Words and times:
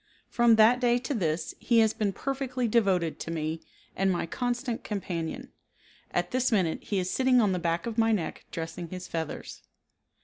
From 0.29 0.55
that 0.55 0.79
day 0.79 0.97
to 0.97 1.13
this 1.13 1.53
he 1.59 1.77
has 1.77 1.93
been 1.93 2.11
perfectly 2.11 2.67
devoted 2.67 3.19
to 3.19 3.29
me 3.29 3.61
and 3.95 4.11
my 4.11 4.25
constant 4.25 4.83
companion. 4.83 5.51
At 6.09 6.31
this 6.31 6.51
minute 6.51 6.81
he 6.85 6.97
is 6.97 7.11
sitting 7.11 7.39
on 7.39 7.51
the 7.51 7.59
back 7.59 7.85
of 7.85 7.99
my 7.99 8.11
neck 8.11 8.45
dressing 8.49 8.89
his 8.89 9.07
feathers. 9.07 9.61